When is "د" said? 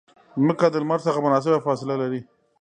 0.69-0.75